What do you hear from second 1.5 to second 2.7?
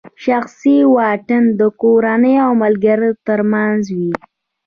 د کورنۍ او